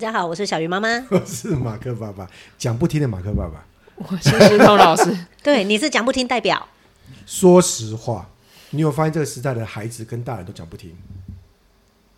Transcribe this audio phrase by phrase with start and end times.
[0.00, 2.26] 家好，我是小鱼妈妈，我是马克爸爸，
[2.56, 3.62] 讲不听的马克爸爸，
[3.96, 5.14] 我是石头老师。
[5.44, 6.66] 对，你是讲不听代表。
[7.26, 8.30] 说实话，
[8.70, 10.96] 你有发现这个时代的孩子跟大人都讲不听？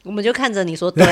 [0.04, 1.04] 我们就看着你说对。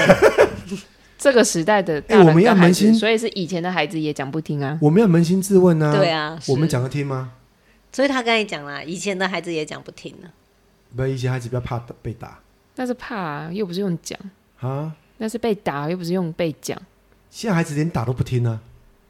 [1.18, 4.78] 这个时代的大人跟孩子，所以是以前的孩子也讲不听啊。
[4.80, 5.92] 我们要扪心自问啊。
[5.92, 7.32] 对啊，我们讲得听吗？
[7.92, 10.28] 所以他刚才讲了，以前的孩子也讲不听呢。
[10.94, 12.38] 不，以前孩子比较怕被打。
[12.76, 14.16] 那是怕啊，又不是用讲
[14.60, 14.94] 啊。
[15.22, 16.80] 那是被打，又不是用被讲。
[17.28, 18.62] 现在孩子连打都不听呢、啊，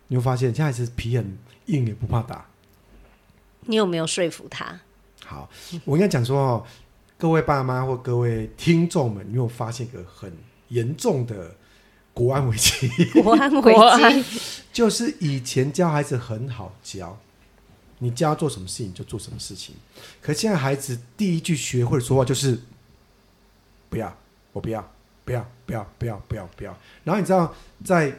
[0.08, 2.46] 你会发现，现在孩子皮很硬，也不怕打。
[3.66, 4.80] 你有没有说服他？
[5.24, 5.48] 好，
[5.84, 6.66] 我应该讲说哦，
[7.16, 10.36] 各位爸妈或各位听众们，你有发现一个很
[10.68, 11.54] 严重的
[12.12, 12.88] 国安危机？
[13.22, 17.16] 国安危机 就是以前教孩子很好教，
[17.98, 19.76] 你教他做什么事情就做什么事情。
[20.20, 22.58] 可现在孩子第一句学会说话就是
[23.88, 24.12] 不要，
[24.52, 24.92] 我不要。
[25.30, 26.76] 不要不要不要不要不要！
[27.04, 28.12] 然后你知道，在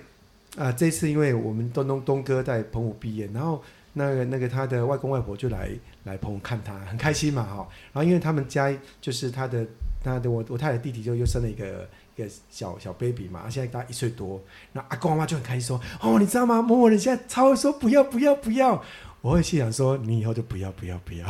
[0.58, 3.62] 啊、这次，因为我们东东东哥在澎湖毕业，然后
[3.94, 5.70] 那个那个他的外公外婆就来
[6.06, 7.68] 来澎湖看他，很开心嘛哈。
[7.92, 9.66] 然后因为他们家就是他的
[10.02, 14.42] 他的我我太太弟弟就又生了一个一个小小 baby 嘛，现在大概一岁多。
[14.72, 16.62] 那阿公阿妈就很开心说：“哦，你知道吗？
[16.62, 18.82] 某某人现在超会说不要不要不要。”
[19.22, 21.28] 我会心想说：“你以后就不要不要不要，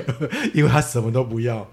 [0.54, 1.66] 因为他什么都不要。”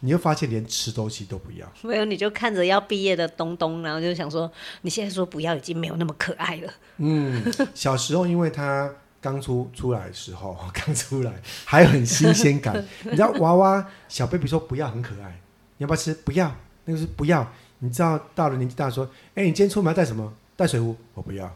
[0.00, 4.50] 你会发现连吃东西都不要，没有你就看着要毕业的东东，然后就想说，
[4.82, 6.72] 你现在说不要已经没有那么可爱了。
[6.98, 7.42] 嗯，
[7.74, 11.32] 小时候因为他刚出出来的时候， 刚出来
[11.64, 12.84] 还很新鲜感。
[13.04, 15.40] 你知道娃娃小 baby 说不要很可爱，
[15.78, 16.14] 你要不要吃？
[16.14, 16.54] 不要，
[16.84, 17.50] 那个是不要。
[17.80, 20.32] 你知道到了年纪大说，哎，你今天出门要带什么？
[20.56, 20.96] 带水壶？
[21.14, 21.52] 我不要。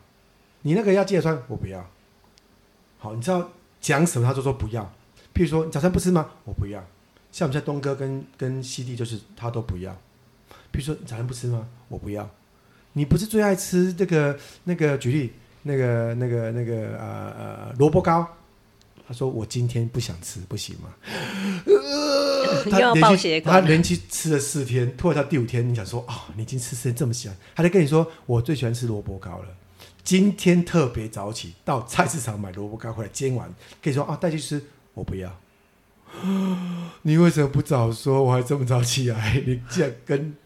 [0.63, 1.37] 你那个要记得穿？
[1.49, 1.85] 我不要。
[2.99, 4.83] 好，你知道讲什么他就说不要。
[5.35, 6.31] 譬如说你早餐不吃吗？
[6.45, 6.85] 我不要。
[7.33, 9.93] 像我们在东哥跟跟西弟，就是他都不要。
[10.71, 11.67] 比如说你早餐不吃吗？
[11.89, 12.31] 我不要。
[12.93, 14.97] 你不是最爱吃这个那个？
[14.99, 18.29] 举例那个那个那个呃呃萝卜糕。
[19.09, 20.89] 他说我今天不想吃，不行吗？
[21.67, 29.49] 呃、 他连续他连续吃了四天，突然到第五天，你想说哦，你已经吃四天这么喜欢，他就跟你说我最喜欢吃萝卜糕了。
[30.05, 33.53] 今天特别早起到菜市场买萝卜糕回来煎完，
[33.83, 34.63] 跟你说啊带去吃，
[34.95, 35.35] 我不要。
[37.03, 38.23] 你为什么不早说？
[38.23, 40.37] 我还这么早起来，你竟然跟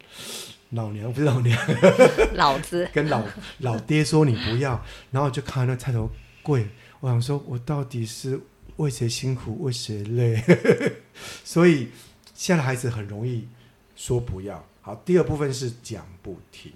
[0.70, 1.58] 老娘不是老娘，
[2.34, 3.22] 老子 跟老
[3.58, 6.10] 老爹说你不要，然后就看那菜头
[6.42, 6.66] 贵，
[7.00, 8.40] 我想说，我到底是
[8.76, 10.42] 为谁辛苦为谁累？
[11.44, 11.88] 所以
[12.34, 13.46] 现在的孩子很容易
[13.94, 14.64] 说不要。
[14.80, 16.72] 好，第二部分是讲不听。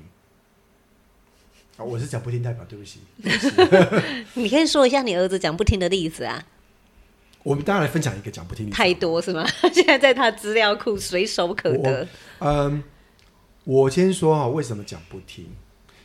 [1.76, 3.00] 好，我是讲不听代表，对不起。
[3.22, 3.32] 对
[3.84, 6.44] 不起你可以说一下你儿子讲不听的例子啊。
[7.42, 9.46] 我们大家来分享一个讲不听，太多是吗？
[9.72, 12.06] 现在在他资料库随手可得。
[12.40, 12.82] 嗯，
[13.64, 15.46] 我先说哈，为什么讲不听？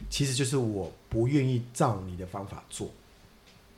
[0.10, 2.90] 其实就是我不愿意照你的方法做。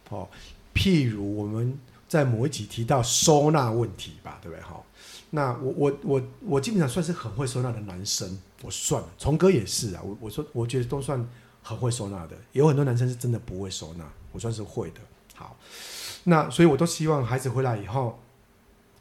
[0.10, 0.28] 哦，
[0.76, 4.62] 譬如我们在某一集提到收纳问题吧，对不对？
[4.64, 4.84] 哈，
[5.32, 10.02] 那我我我我基本上算是很会收纳的男生，我算了，崇哥也是啊。
[10.04, 11.28] 我我说我觉得都算
[11.64, 15.02] 很会收纳的，有很多男生是真的不会收纳，我算是会的。
[15.38, 15.56] 好。
[16.26, 18.20] 那所以，我都希望孩子回来以后，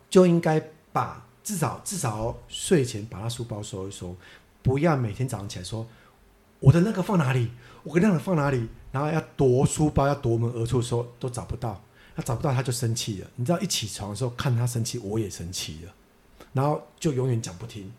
[0.09, 4.15] 就应该把至少至少睡前把他书包收一收，
[4.63, 5.85] 不要每天早上起来说
[6.61, 7.51] 我的那个放哪里，
[7.83, 11.83] 我的那个放哪里，然后要夺书包，要夺门而出的时候都找不到，
[12.15, 13.29] 他找不到他就生气了。
[13.35, 15.93] 你知道，一起床的时候看他生气，我也生气了，
[16.53, 17.93] 然后就永远讲不听，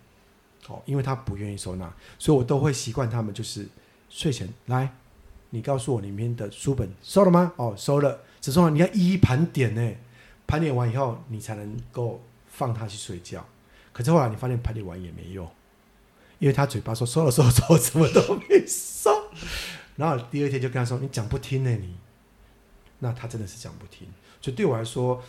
[0.68, 3.68] 哦，因为他不愿意收纳，所以我都会习惯他们就是
[4.09, 4.96] 睡前来，
[5.50, 7.52] 你告诉我里面的书本收了吗？
[7.58, 8.22] 哦，收了。
[8.40, 9.94] 只说你要一一盘点呢，
[10.46, 13.46] 盘点完以后你才能够放他去睡觉。
[13.92, 15.50] 可是后来你发现盘点完也没用，
[16.40, 19.12] 因为他嘴巴说收了收了收了，什么都没收。
[19.96, 21.97] 然后第二天就跟他说你讲不听呢你，
[23.00, 24.08] 那他真的是讲不听。
[24.40, 25.23] 所以对我来说，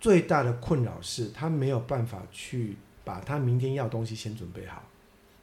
[0.00, 4.84] 最大的困扰是他没有办法去把他明天要的东西先准备好，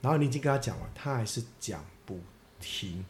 [0.02, 2.20] 然后你已经跟他讲了，他还是讲不
[2.62, 3.04] 听，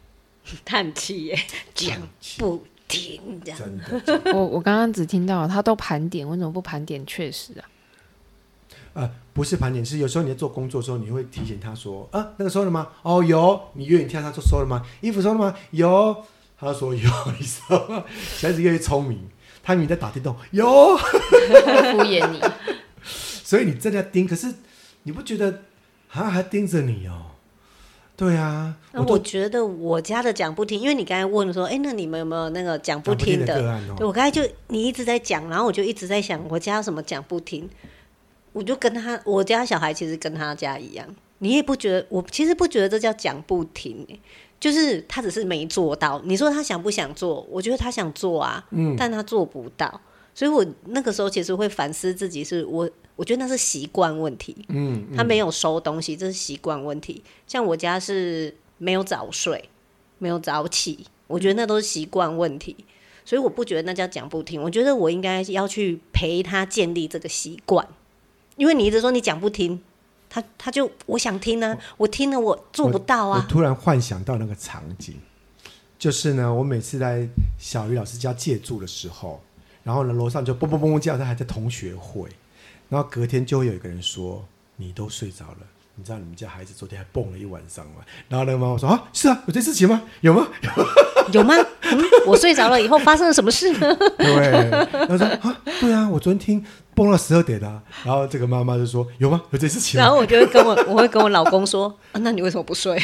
[0.65, 1.39] 叹气耶，
[1.75, 2.01] 讲
[2.39, 2.65] 不。
[2.87, 7.05] 听这样，真的，我我刚刚只听到他都盘点，为什么不盘点？
[7.05, 7.65] 确实啊，
[8.93, 12.87] 呃，不是盘点，是有时候你在做工作的时候，你会提醒他说，啊，那个收了吗？
[13.03, 13.59] 哦，有。
[13.73, 14.85] 你愿意听他说收了吗？
[15.01, 15.53] 衣服收了吗？
[15.71, 16.25] 有。
[16.59, 18.03] 他说有，你说吗？
[18.35, 19.29] 小孩子越来越聪明，
[19.61, 21.03] 他以为你在打电动，有，敷
[22.03, 22.41] 衍你。
[23.03, 24.51] 所以你真的要盯，可是
[25.03, 25.61] 你不觉得
[26.07, 27.36] 好像还盯着你哦？
[28.17, 33.61] 对啊，那，我觉得我家的讲不听，因为你刚才问说，哎，那你们有没有那个讲不听的？
[33.95, 37.69] 对，我刚才就你一直在讲，然后我就一直在想，我家什么讲不听？
[38.53, 42.07] 我就跟他，我家小孩其实跟他家一样，你也不觉得？
[42.09, 44.03] 我其实不觉得这叫讲不听，
[44.59, 46.19] 就是他只是没做到。
[46.25, 47.45] 你说他想不想做？
[47.51, 50.01] 我觉得他想做啊，嗯，但他做不到。
[50.33, 57.21] 所以我那个时候其实会反思自己，是我我觉得那是习惯问题，嗯，嗯，他没有收东西，这是习惯问题。
[57.45, 59.69] 像我家是没有早睡，
[60.19, 62.73] 没有早起，我觉得那都是习惯问题。
[63.25, 67.85] 所以我不觉得那叫讲不听，我觉得我应该要去陪他建立这个习惯，
[68.55, 69.81] 因为你一直说你讲不听。
[70.29, 73.37] 他他就我想听呢、啊，我听了我做不到啊。
[73.37, 75.15] 我，我突然幻想到那个场景，
[75.97, 77.25] 就是呢，我每次在
[77.57, 79.41] 小鱼老师家借住的时候，
[79.83, 82.29] 然后呢，楼上就嘣嘣嘣嘣叫，他还在同学会，
[82.89, 84.45] 然后隔天就会有一个人说
[84.77, 85.57] ：“你都睡着了，
[85.95, 90.01] 你知道你们家孩子昨天还蹦了一晚上吗？”然后那个妈妈说：“啊，是啊，有这事情吗？
[90.21, 90.47] 有吗？
[91.33, 91.53] 有吗？
[91.81, 94.69] 嗯，我睡着了以后发生了什么事呢？” 对，
[95.07, 96.65] 他说：“啊，对啊，我昨天听。”
[96.97, 99.39] 蹦到十二点啊，然后这个妈妈就说：“有吗？
[99.51, 102.99] 有这事情。”然后我就会跟我我会跟我老公说：“啊，那你为什么不睡？”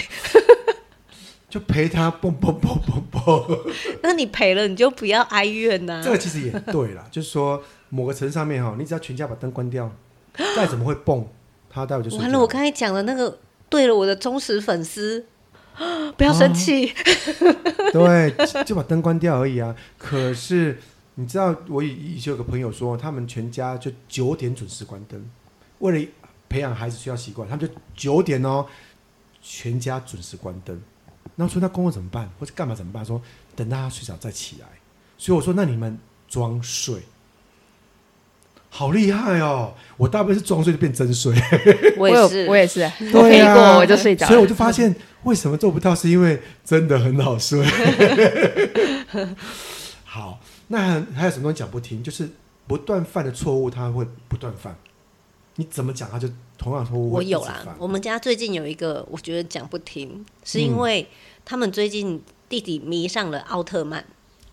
[1.48, 3.60] 就陪他蹦蹦蹦蹦蹦。
[4.02, 6.02] 那你陪了，你就不要哀怨呐、啊。
[6.04, 7.62] 这个其实也对啦，就是说
[7.96, 9.92] 某个层上面哈，你只要全家把灯关掉，
[10.56, 11.28] 再怎么会蹦，
[11.70, 12.20] 他待会就睡。
[12.20, 13.38] 完了，我刚才讲的那个
[13.70, 15.26] 对了，我的忠实粉丝，
[16.18, 16.96] 不要生气、啊。
[17.94, 18.34] 对，
[18.66, 19.76] 就把灯关掉而已啊。
[19.98, 20.80] 可是。
[21.16, 25.24] 你知道我以以前有个朋友说，他们全家就九点准时关灯，
[25.78, 26.12] 为了
[26.50, 28.66] 培养孩子需要习惯，他们就九点哦，
[29.40, 30.82] 全家准时关灯。
[31.36, 33.06] 那我说那工作怎么办，或者干嘛怎么办？
[33.06, 33.22] 说
[33.56, 34.68] 等到他睡着再起来。
[35.16, 35.96] 所以我说那你们
[36.28, 37.04] 装睡，
[38.76, 39.72] 好厉害哦！
[39.98, 41.32] 我大部分是装睡就变真睡。
[41.96, 42.80] 我也是，我也是，
[43.12, 44.26] 对呀、啊，我就睡着。
[44.26, 47.64] 所以我就发现为什么做不到，是因为真的很好睡。
[50.04, 50.40] 好。
[50.70, 52.02] 那还，还有什么东西讲不听？
[52.02, 52.28] 就是
[52.66, 54.76] 不断犯的错误，他会不断犯。
[55.58, 56.28] 你怎么讲，他就
[56.58, 57.12] 同样错误。
[57.12, 61.08] 我有啦，我们家最近有一个，我觉得讲不听，是因为
[61.46, 64.04] 他们最近弟弟迷上了奥特曼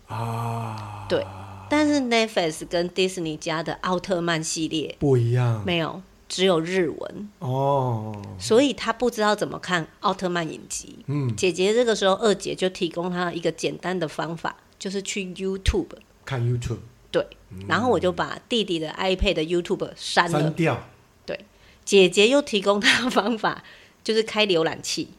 [0.07, 1.07] 啊。
[1.09, 1.25] 对，
[1.71, 7.29] 但是 Netflix 跟 Disney 家的奥特曼系列不一样，没有，只有日文。
[7.39, 10.97] 哦，所以他不知道怎么看奥特曼影集。
[11.07, 14.57] 嗯，姐姐这个时候，二姐就提供他一个简单的方法。
[14.77, 15.89] 就是去 YouTube
[16.25, 16.79] 看 YouTube，
[17.11, 20.89] 对、嗯，然后我就把弟弟的 iPad 的 YouTube 删了，删掉。
[21.23, 21.45] 对，
[21.85, 23.63] 姐姐又提供他的方法，
[24.03, 25.09] 就是开浏览器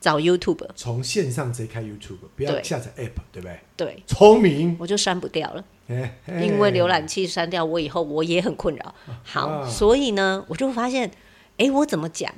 [0.00, 3.60] 找 YouTube，从线上直接开 YouTube，不要下载 App，对不对？
[3.76, 5.64] 对，聪明，我就删不掉了，
[6.26, 8.94] 因为浏览器删掉我以后，我也很困扰。
[9.22, 11.10] 好、啊，所以呢，我就发现，
[11.58, 12.32] 哎，我怎么讲，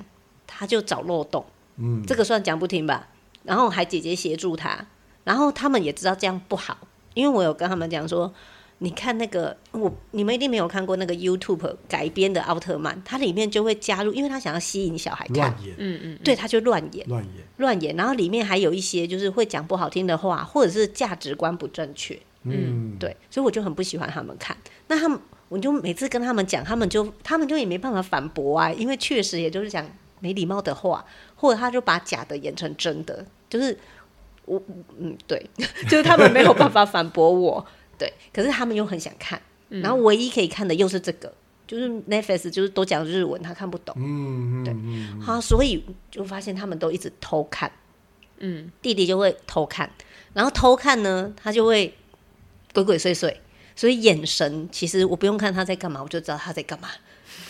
[0.46, 1.44] 他就找漏洞，
[1.76, 3.08] 嗯，这个算讲不听吧？
[3.44, 4.86] 然后还姐姐协助他。
[5.24, 6.76] 然后他们也知道这样不好，
[7.14, 8.34] 因为我有跟他们讲说，
[8.82, 24.56] 你看那个我，你们一定没有看过那个 YouTube 改编的奥特曼，它里面就会加入，因为他想要吸引小孩看，嗯嗯，嗯，对，他就乱演，乱演，乱演，然后里面还有一些就是会讲不好听的话，或者是价值观不正确，嗯，对，所以我就很不喜欢他们看。
[24.88, 25.18] 那他们，
[25.48, 29.88] 我就每次跟他们讲，他们就他们就也没办法反驳啊，因为确实也就是讲
[30.18, 31.04] 没礼貌的话，
[31.36, 33.78] 或者他就把假的演成真的，就是。
[34.44, 34.60] 我
[34.98, 35.40] 嗯对，
[35.88, 37.64] 就是他们没有办法反驳我，
[38.02, 41.32] 对，可是他们又很想看，嗯，然后唯一可以看的又是这个，
[41.68, 44.74] 就是 Netflix 就是都讲日文，他看不懂，嗯对，
[45.24, 47.70] 好，所以就发现他们都一直偷看，
[48.38, 49.88] 嗯，弟弟就会偷看，
[50.32, 51.94] 然后偷看呢，他就会
[52.74, 53.32] 鬼鬼祟祟，
[53.76, 56.88] 所以眼神其实我不用看他在干嘛，我就知道他在干嘛。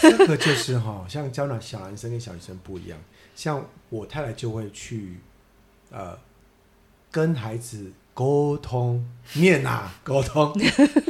[0.00, 2.98] 这个就是哈，像教男小男生跟小女生不一样，
[3.34, 5.16] 像我太太就会去。
[5.94, 6.18] 呃，
[7.10, 9.04] 跟孩子沟通，
[9.34, 10.52] 念啊，沟通。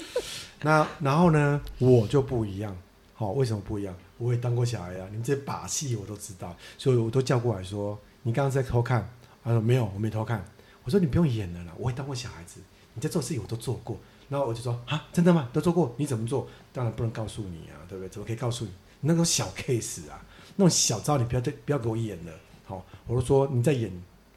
[0.62, 2.76] 那然后呢，我就不一样。
[3.14, 3.94] 好、为什么不一样？
[4.18, 9.08] 我也当过小孩啊，你们这些把戏我都知道，所以我都叫过来说：“你刚刚在偷看？”
[9.42, 10.44] 他说：“没有，我没偷看。”
[10.84, 12.60] 我说：“你不用演了啦，我也当过小孩子，
[12.94, 15.48] 你在做事情我都做过。”然后我就说：“啊，真的吗？
[15.52, 15.92] 都做过？
[15.96, 16.48] 你怎么做？
[16.72, 18.08] 当然不能告诉你啊，对不对？
[18.08, 18.70] 怎么可以告诉你？
[19.00, 20.24] 那种小 case 啊，
[20.56, 22.32] 那种小招你不要对，不要给我演了。
[22.64, 23.90] 好、我就说你在演。”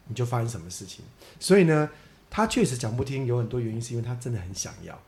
[0.08, 1.04] 你就发生什么事情？
[1.40, 1.90] 所以呢，
[2.28, 4.98] 他确实讲不听，有很多原因是因为他真的很想要。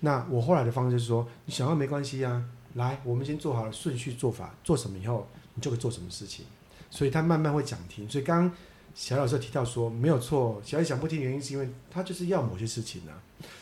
[0.00, 2.42] 那我后来的方式是说，你想要没关系啊，
[2.74, 6.46] 来，我们先做好了顺序做法，做什么以后，你就会做什么事情。
[6.90, 8.08] 所以他慢慢会讲听。
[8.08, 8.56] 所以刚刚
[8.94, 13.20] 小老师提到说，没有错，小孩讲不听原因是因为他就是要某些事情啊。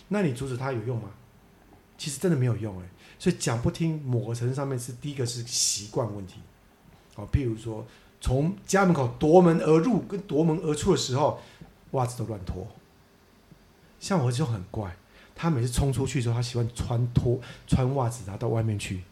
[0.08, 1.10] 那你阻止他有用吗？
[1.98, 2.88] 其实真的没有用哎。
[3.18, 6.36] 所以讲不听，某个程度上面是第一个是习惯问题。
[7.14, 7.84] 好，譬如说。
[8.18, 11.38] 从家门口夺门而入跟夺门而出的时候，
[11.92, 12.66] 袜子都乱脱。
[13.98, 14.94] 像我儿子就很怪，
[15.34, 19.02] 他每次冲出去的时候，他喜欢穿脱穿袜子拿到外面去，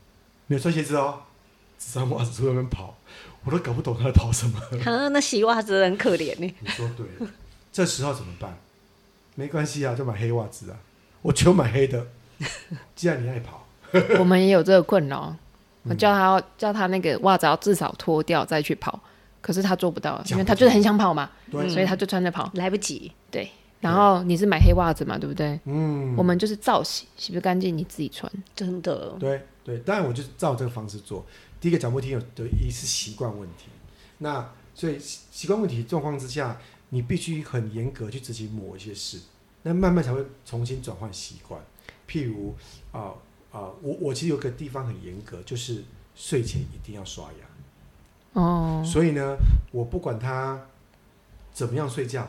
[0.46, 1.22] 没有穿鞋子哦，
[1.78, 2.96] 只穿袜子出外面跑。
[3.44, 4.58] 我都搞不懂他在跑什么。
[4.84, 6.54] 啊，那洗袜子很可怜呢。
[6.60, 7.32] 你说对了，
[7.72, 8.56] 这时候怎么办？
[9.34, 10.78] 没关系啊，就买黑袜子啊，
[11.22, 12.06] 我就买黑的。
[12.94, 13.66] 既然你爱跑，
[14.18, 15.36] 我们也有这个困扰。
[15.86, 18.98] 我叫他叫他那个袜子要至少脱掉再去跑，
[19.44, 23.12] 可是他做不到，因为他就是很想跑嘛，对，所以他就穿着跑，来不及。
[23.30, 25.60] 对，然后你是买黑袜子嘛，对不对？
[25.66, 29.14] 嗯，我们就是照洗，洗不干净你自己穿，真的。
[29.20, 31.26] 对对，当然我就是照这个方式做。
[31.60, 33.66] 第一个脚步听有的一是习惯问题，
[34.18, 36.58] 那所以习惯问题状况之下，
[36.88, 39.20] 你必须很严格去执行某一些事，
[39.62, 41.60] 那慢慢才会重新转换习惯。
[42.08, 42.54] 譬如
[42.92, 43.00] 啊。
[43.00, 43.14] 呃
[43.54, 45.84] 啊，我我其实有个地方很严格，就是
[46.16, 47.46] 睡前一定要刷牙。
[48.34, 48.82] 哦。
[48.84, 49.36] 所以呢，
[49.72, 50.66] 我不管他
[51.52, 52.28] 怎么样睡觉，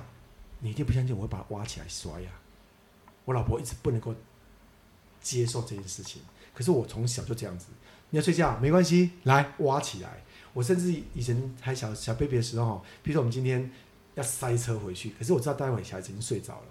[0.59, 2.29] 你一定不相信，我会把他挖起来刷牙。
[3.25, 4.15] 我老婆一直不能够
[5.21, 6.21] 接受这件事情，
[6.53, 7.67] 可是我从小就这样子。
[8.11, 10.23] 你要睡觉没关系，来挖起来。
[10.53, 13.69] 我甚至以前还小小 baby 的时候，比如说我们今天
[14.13, 16.67] 要塞车回去，可是我知道待会小孩子已经睡着了。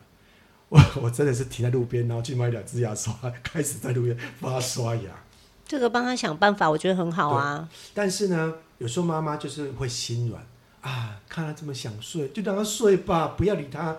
[0.69, 3.13] 我 我真的是停在路边，然后去买两支牙刷，
[3.43, 5.24] 开始在路边帮他刷牙。
[5.75, 7.69] 这个帮他想办法，我觉得很好啊。
[7.93, 10.47] 但是呢，有时候妈妈就是会心软
[10.83, 13.97] 啊，看他这么想睡，就让他睡吧，不要理他。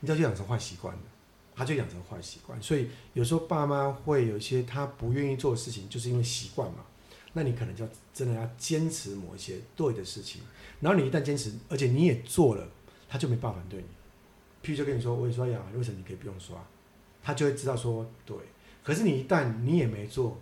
[0.00, 0.94] 你知道，就养成坏习惯，
[1.56, 2.60] 他就养成坏习惯。
[2.62, 6.80] 所以有时候爸妈会有一些他不愿意做的事情，就是因为习惯嘛。
[7.32, 10.42] 那你可能就真的要坚持某一些对的事情，
[10.80, 12.68] 然后你一旦坚持，而且你也做了，
[13.08, 13.86] 他就没办法对你。
[14.62, 16.56] 譬如就跟你说，我也刷牙，为什么你可以不用刷？
[17.22, 18.36] 他就会知道说对。
[18.82, 20.38] 可是你一旦你也没做，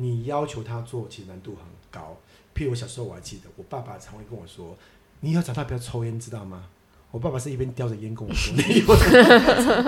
[0.00, 2.16] 你要求他做，其实难度很高。
[2.54, 4.76] 譬如我小时候我还记得，我爸爸常会跟我说
[5.20, 6.66] ：“你以后长大不要抽烟，知道吗？”
[7.10, 8.94] 我爸爸是一边叼着烟跟我说：“你以后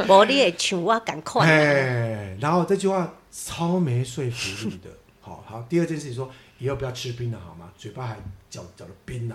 [0.09, 4.91] 我你也像我赶快。”哎，然后这句话超没说服力的。
[5.21, 7.71] 好好，第二件事情说，以后不要吃槟榔好吗？
[7.77, 8.17] 嘴巴还
[8.49, 9.35] 嚼嚼的槟榔。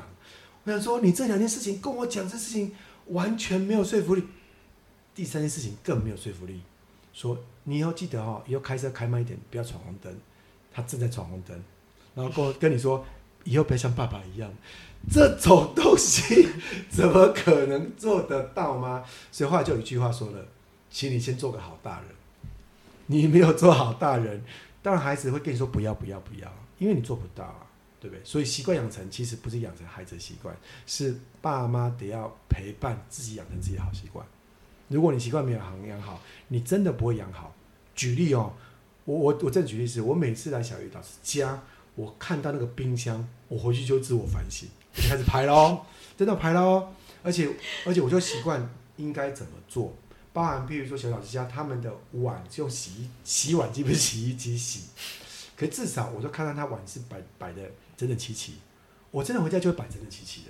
[0.63, 2.73] 我想说，你这两件事情跟我讲这事情。
[3.09, 4.23] 完全没有说服力。
[5.13, 6.59] 第三件事情更没有说服力，
[7.13, 10.11] 说你以后记得哦，以后开车开慢一点，不要闯红灯。
[10.75, 11.57] 他正在闯红灯，
[12.13, 13.05] 然后跟跟你说，
[13.45, 14.51] 以后不要像爸爸一样，
[15.09, 16.49] 这种东西
[16.89, 19.05] 怎么可能做得到吗？
[19.31, 20.45] 所以后来就有一句话说了，
[20.91, 22.09] 请你先做个好大人。
[23.07, 24.43] 你没有做好大人，
[24.83, 27.61] 当然孩子会跟你说不要不要不要，因为你做不到啊。
[27.97, 28.23] 对不对？
[28.23, 30.55] 所以习惯养成其实不是养成孩子的习惯，
[30.85, 34.23] 是爸妈得要陪伴自己养成自己的好习惯。
[34.89, 37.51] 如果你习惯没有养好，你真的不会养好。
[37.95, 38.53] 举例哦，
[39.05, 41.63] 我我我再举例子，我每次来小鱼老师家，
[41.95, 45.79] 我看到那个冰箱，我回去就自我反省，就开始排喽，
[46.17, 46.89] 真的排喽。
[47.23, 47.49] 而且
[47.85, 49.93] 而且我就习惯应该怎么做，
[50.33, 54.81] 包含比如说小鱼老师家他们的碗是用洗衣洗碗机不是洗衣机洗，
[55.55, 57.61] 可是至少我就看到他碗是摆摆的。
[57.97, 58.55] 整整齐齐，
[59.09, 60.47] 我真的回家就会摆整整齐齐的，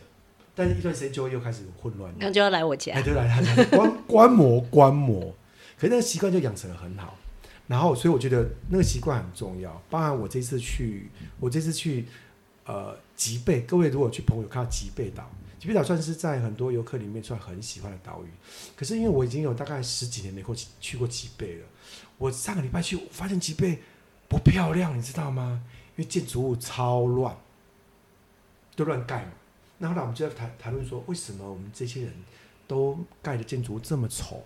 [0.55, 2.11] 但是一段时间就会又开始混乱。
[2.17, 5.31] 那就要来我家，哎，对，来他家，观观摩观摩，
[5.77, 7.15] 可是那个习惯就养成了很好。
[7.67, 9.81] 然后，所以我觉得那个习惯很重要。
[9.89, 12.05] 包含我这次去，我这次去
[12.65, 15.27] 呃吉贝，各位如果去朋友看到吉贝岛，
[15.59, 18.27] 吉贝岛算是在很多游客里面算很喜欢的岛屿。
[18.75, 21.65] 可是因为我已经有大概十几年没过去过吉贝了，
[22.19, 23.79] 我上个礼拜去，我发现吉贝
[24.27, 25.63] 不漂亮，你知道吗？
[25.95, 27.35] 因为建筑物超乱，
[28.75, 29.31] 都乱盖嘛。
[29.79, 32.13] 那后来我们就在谈谈论说，为什么我们这些人
[32.67, 34.43] 都盖的建筑物这么丑？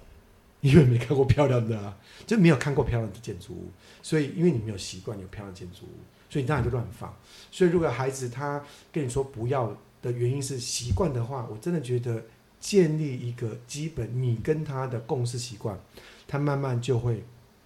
[0.61, 1.97] 因为没看过漂亮的啊，
[2.27, 3.71] 就没有看过漂亮的建筑物。
[4.01, 5.99] 所以，因为你没有习惯有漂亮的建筑物，
[6.29, 7.13] 所以你当然就乱放。
[7.51, 12.23] 所以，如果孩子他跟你说不要的原因是习惯的话，我真的觉得
[12.59, 15.79] 建立一个基本你跟他的共识习惯，
[16.27, 17.23] 他慢慢就会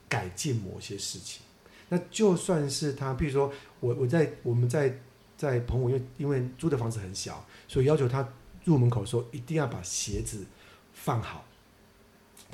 [0.08, 1.42] 改进某些事情。
[1.90, 5.00] 那就算是他，比如说我我在我们在
[5.38, 8.28] 在澎湖，因为因为租的房子很小，所以要求他
[8.64, 10.46] 入门口的时候一定要把鞋子
[10.94, 11.46] 放好。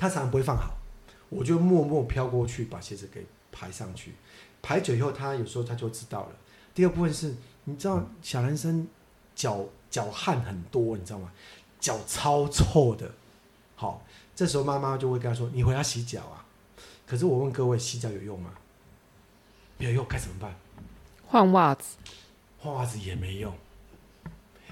[0.00, 0.78] 他常常不会放好，
[1.28, 4.14] 我就默默飘过去把鞋子给排上去。
[4.62, 6.32] 排久以后，他有时候他就知道了。
[6.74, 8.88] 第二部分是，你知道小男生
[9.34, 11.30] 脚脚汗很多，你知道吗？
[11.78, 13.12] 脚超臭的。
[13.76, 14.02] 好，
[14.34, 16.46] 这时候妈妈就会跟他说：“你回家洗脚啊。”
[17.06, 18.52] 可是我问各位，洗脚有用吗？
[19.76, 20.54] 没有用，该怎么办？
[21.26, 21.96] 换袜子，
[22.58, 23.52] 换袜子也没用，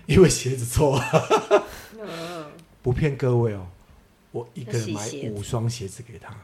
[0.06, 1.04] 因为鞋子臭啊。
[2.80, 3.66] 不骗各位哦，
[4.38, 6.36] 我一个人买五双鞋子给他。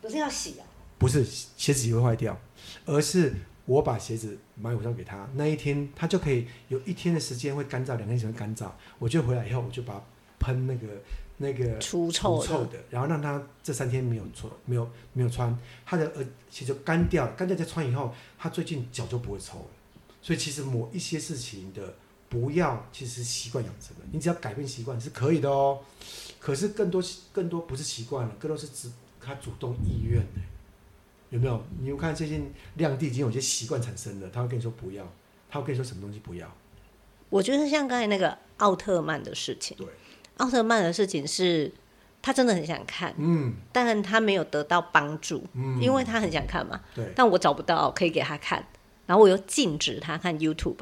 [0.00, 0.66] 不是要洗啊？
[0.98, 2.38] 不是，鞋子也会坏掉，
[2.86, 3.34] 而是
[3.66, 10.02] 我把鞋子买五双给他，那一天他就可以有一天的时间会干燥，两天时间干燥，我就回来以后我就把
[10.38, 10.86] 喷那个。
[11.42, 19.64] 那个除臭的，的，然后让他这三天没有穿，没有没有穿，他的呃鞋就干掉了，干掉再穿以后，他最近脚就不会臭了。
[20.20, 21.94] 所以其实某一些事情的
[22.28, 24.02] 不要，其实习惯养成的。
[24.12, 25.78] 你只要改变习惯是可以的哦。
[26.40, 30.40] 可是更多更多不是习惯了，更多是指他主动意愿的，
[31.28, 31.62] 有没有？
[31.80, 35.06] 你有看最近亮弟已经有些习惯产生了，他会跟你说不要，
[35.50, 36.50] 他会跟你说什么东西不要？
[37.28, 39.86] 我觉得像刚才那个奥特曼的事情，对，
[40.38, 41.70] 奥特曼的事情是
[42.22, 48.66] 他真的很想看，嗯，但他没有得到帮助，嗯，因为他很想看嘛，对，但我找不到可以给他看，
[49.04, 50.78] 然后我又禁止他看 YouTube，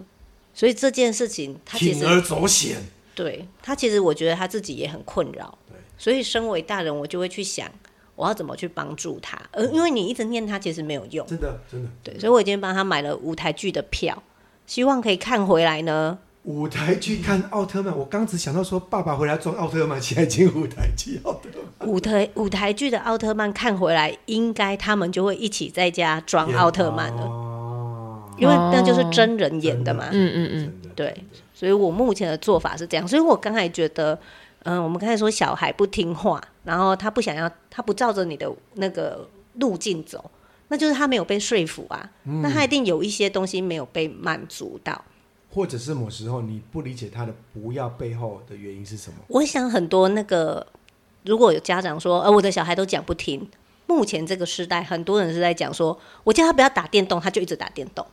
[0.54, 2.80] 所以这件事情他其实铤而走险。
[3.18, 5.58] 对他，其实我觉得他自己也很困扰，
[5.96, 7.68] 所以身为大人，我就会去想，
[8.14, 9.36] 我要怎么去帮助他。
[9.50, 11.88] 而因为你一直念他，其实没有用，真的真的。
[12.04, 14.22] 对，所以我已经帮他买了舞台剧的票，
[14.66, 16.18] 希望可以看回来呢。
[16.44, 21.48] 舞台剧看奥特曼，我刚只想到说，爸爸回来装奥特曼，现在进舞台剧奥特
[21.78, 21.88] 曼。
[21.88, 30.08] 舞台舞台剧的奥特曼看回来，应该他们就会一起在家装奥特曼了，哦，因为那就是真人演的嘛。
[30.10, 31.24] 嗯嗯嗯，对。
[31.54, 34.18] 所以我目前的做法是这样，所以我刚才觉得，
[34.64, 40.30] 嗯，我们刚才说小孩不听话，然后他不想要，他不照着你的那个路径走，
[40.68, 45.04] 那就是他没有被说服啊，嗯、那他一定有一些东西没有被满足到，
[45.52, 49.18] 或者是某时候你不理解他的不要背后的原因是什么？
[49.28, 50.66] 我想很多那个，
[51.24, 53.48] 如果有家长说，呃，我的小孩都讲不听，
[53.86, 58.06] 目前这个时代，很多人是在讲说，我叫他不要打电动，他就一直打电动。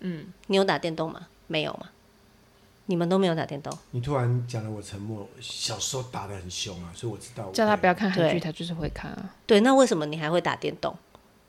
[0.00, 1.26] 嗯，你有打电动吗？
[1.46, 1.88] 没有吗？
[2.88, 3.76] 你们都没有打电动。
[3.90, 5.28] 你突然讲了，我沉默。
[5.40, 7.52] 小时候打的很凶啊，所以我知道我。
[7.52, 9.34] 叫他不要看韩剧，他就是会看啊。
[9.44, 10.96] 对，那为什么你还会打电动？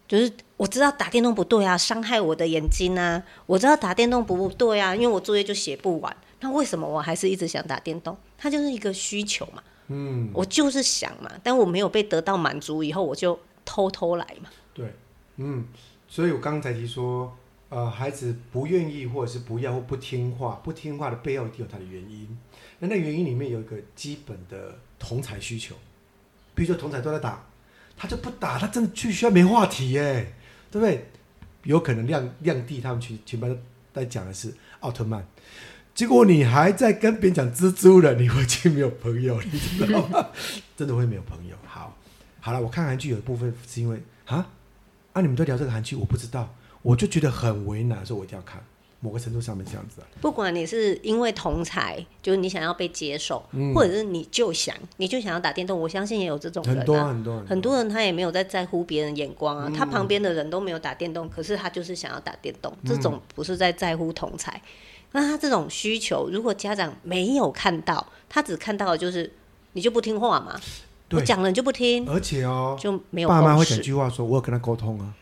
[0.07, 3.21] 就是我知道打电动不对啊，伤害我的眼睛啊。
[3.45, 6.17] 我知道打电动不对啊，因为我作业就写不完。
[6.39, 8.17] 那为什么我还是一直想打电动？
[8.35, 9.61] 它就是一个需求嘛。
[9.89, 10.31] 嗯。
[10.33, 14.49] 我就是想嘛，但我没有被得到满足以后，我就偷偷来嘛。
[14.73, 14.91] 对，
[15.35, 15.67] 嗯，
[16.07, 17.31] 所以我刚才提说。
[17.69, 22.37] 呃，孩子不愿意，或者是不要或不听话，不听话的背后一定有他的原因。
[22.79, 25.75] 那那原因里面有一个基本的同才需求，
[26.55, 27.45] 比如说同才都在打，
[27.97, 30.33] 他就不打，他真的就需要没话题耶，
[30.71, 31.09] 对不对？
[31.63, 33.57] 有可能亮亮弟他们全全班
[33.91, 35.25] 在讲的是奥特曼，
[35.93, 40.27] 结果你还在跟别人讲蜘蛛人，你回去没有朋友，你知道吗？
[40.77, 41.57] 真的会没有朋友。
[41.65, 41.97] 好，
[42.39, 44.47] 好了，我看韩剧有一部分是因为啊
[45.11, 46.55] 啊，你们都聊这个韩剧，我不知道。
[46.87, 48.63] 我就觉得很为难，所以我一定要看。
[49.01, 55.77] 某个程度上面这样子啊，不管你是因为同才，就是你想要被接受，嗯、或者是你就想，你就想要打电动。
[55.77, 59.65] 我相信也有这种人、啊，很多很多很多人，他也没有在在乎别人眼光啊。
[59.67, 62.75] 嗯、他旁边的人都没有打电动，可是他就是想要打电动。
[62.85, 64.51] 这种不是在在乎同才。
[64.53, 64.61] 嗯、
[65.11, 69.31] 那他这种需求，如果家长没有看到，他只看到的就是
[69.73, 70.59] 你就不听话嘛。
[71.11, 75.13] 我讲了你就不听，而且哦，就没有爸妈会讲句话说：“我有跟他沟通啊，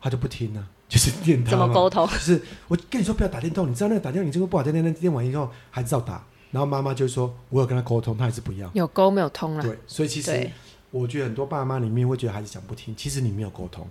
[0.00, 2.06] 他就不听啊。”就是电他，怎么沟通？
[2.06, 9.62] 就是我跟你说不要打电动，你知道那个打电动你这个不好，电电电电完以后还照打，然后妈妈就说我有跟他沟通，他还是不要，有沟没有通了。
[9.64, 10.48] 对，所以其实
[10.92, 13.84] 我觉得很多爸妈里面会觉得孩子讲不听，其实你没有沟通。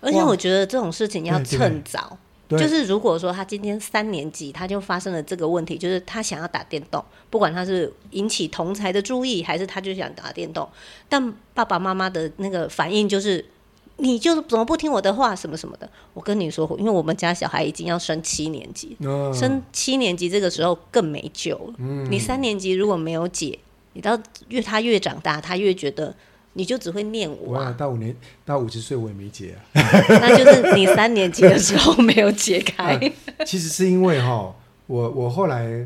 [0.00, 2.16] 而且我觉得这种事情要趁早，
[2.50, 10.68] 就是如果说他今天三年级他就发生了这个问题，就是他想要打电动，不管他是引起同才的注意，还是他就想打电动，
[11.08, 13.44] 但爸爸妈妈的那个反应就是。
[14.00, 15.90] 你就怎么不听我的话，什么什么的？
[16.14, 21.74] 我跟你说，因为我们家小孩已经要升七年级，哦、升七年级这个时候更没救了。
[21.78, 23.58] 嗯、你三年级如果没有解，
[23.94, 24.16] 你到
[24.50, 26.14] 越他越长大，他越觉得
[26.52, 27.74] 你就只会念我、啊。
[27.76, 29.82] 到五年到五十岁我也没解啊。
[30.08, 32.94] 那就是你三年级的时候没有解开。
[33.36, 34.54] 啊、其实是因为哈，
[34.86, 35.84] 我我后来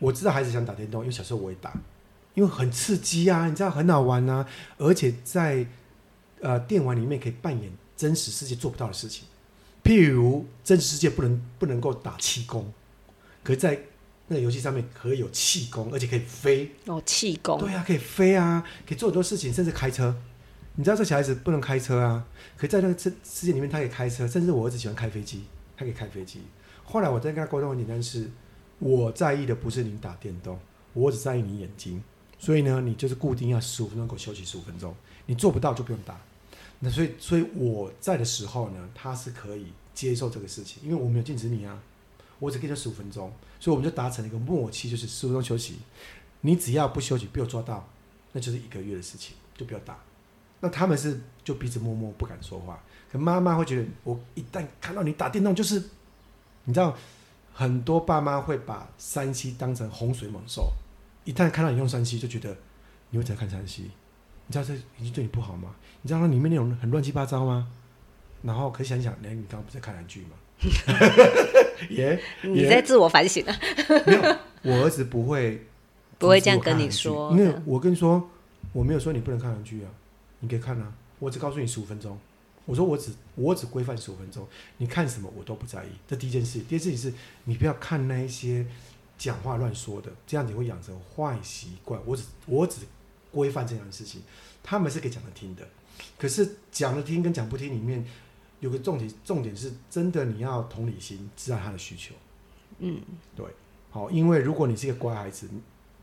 [0.00, 1.72] 我知道孩子想打电动，因为小时候我也打，
[2.34, 4.44] 因为很刺激啊，你知道很好玩啊，
[4.78, 5.64] 而且在。
[6.40, 9.24] 呃，电玩里面可以扮演真实世界做不到的事情，
[9.82, 12.72] 譬如真实世界不能不能够打气功，
[13.42, 13.78] 可是在
[14.28, 16.70] 那个游戏上面可以有气功，而且可以飞。
[16.86, 17.58] 哦，气功。
[17.58, 20.14] 对啊，可以飞啊，可以做很多事情，甚至开车。
[20.76, 22.24] 你知道这小孩子不能开车啊，
[22.56, 25.44] 可是在那个世世界里面他可以开车，甚至我儿子喜欢开飞机，
[25.76, 26.42] 他可以开飞机。
[26.84, 28.30] 后来我在跟他沟通很简单是，
[28.78, 30.58] 我在意的不是你打电动，
[30.92, 32.00] 我只在意你眼睛。
[32.38, 34.94] 所以呢，你就是固定要十五分钟给我休息十五分钟，
[35.26, 36.16] 你做不到就不用打。
[36.80, 41.80] 那所以，所以我在的时候呢，他是可以接受这个事情，因为我没有禁止你啊，
[42.38, 45.78] 我只给他十五分钟，所以我们就达成了一个默契，就是十五分钟休息，
[46.42, 47.88] 你只要不休息被我抓到，
[48.32, 49.98] 那就是一个月的事情，就不要打。
[50.60, 55.82] 那他们是就彼此默默不敢说话，可妈妈会觉得，我一旦看到你打电动，就是
[56.64, 56.96] 你知道，
[57.52, 60.72] 很多爸妈会把 3C 当成洪水猛兽，
[61.24, 62.56] 一旦看到你用 3C 就觉得
[63.10, 63.82] 你会在看 3C。
[64.48, 65.76] 你知道这已经对你不好吗？
[66.02, 67.68] 你知道它里面内容很乱七八糟吗？
[68.42, 70.30] 然后可以想想，哎，你刚刚不是在看韩剧吗？
[71.90, 73.56] 耶，你在自我反省啊？
[74.06, 75.64] 没有，我儿子不会
[76.18, 78.28] 不会这样跟你说，因为我跟你说，
[78.72, 79.90] 我没有说你不能看韩剧啊，
[80.40, 82.18] 你可以看啊，我只告诉你十五分钟。
[82.64, 85.88] 我说我只我只规范十五分钟，你看什么我都不在意。
[86.06, 88.66] 这第一件事，第二件事情是你不要看那一些
[89.16, 92.00] 讲话乱说的，这样你会养成坏习惯。
[92.04, 92.80] 我只我只
[93.32, 94.22] 规范这样的事情，
[94.62, 95.66] 他们是可以讲得听的。
[96.16, 98.04] 可是讲得听跟讲不听里面
[98.60, 102.14] 有个重点，重点是真的你要同理心，知道他的需求。
[102.78, 103.00] 嗯，
[103.34, 103.44] 对，
[103.90, 105.48] 好，因为如果你是一个乖孩子，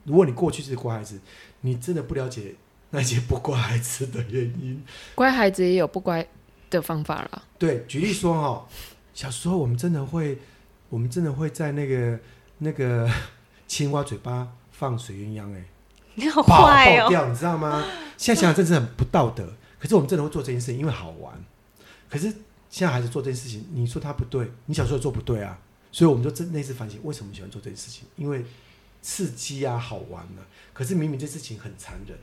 [0.03, 1.19] 如果你过去是乖孩子，
[1.61, 2.55] 你真的不了解
[2.89, 4.83] 那些不乖孩子的原因。
[5.15, 6.27] 乖孩子也有不乖
[6.69, 8.67] 的方法了，对，举例说哈，
[9.13, 10.37] 小时候我们真的会，
[10.89, 12.19] 我们真的会在那个
[12.57, 13.09] 那个
[13.67, 15.65] 青蛙嘴巴放水鸳鸯，哎，
[16.17, 17.83] 你好坏哦，爆掉，你知道吗？
[18.17, 21.33] 现在想想真是很不道德，可是我们真的会做这件事情，因为好玩。
[22.09, 22.27] 可是
[22.69, 25.59] 现在孩子做这件事情，你说他不对，你小时候做不对啊，
[25.91, 28.07] 所以我们就真那次反省，为什么喜欢做这件事情？
[28.15, 28.45] 因为
[29.01, 30.39] 刺激啊，好玩啊。
[30.71, 32.17] 可是明明这事情很残忍。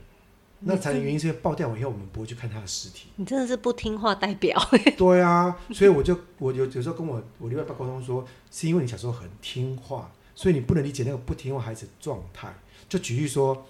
[0.65, 3.09] 那残忍原因是因为爆掉完以后，我们不会去看他的尸体。
[3.17, 4.57] 你真的是不听话代表。
[4.97, 12.51] 对啊，所以我就我有有时候跟我我另外一半沟通说，是因为你小时候很听话，所以你不能理解那个不听话孩子的状态。
[12.87, 13.65] 就举例说，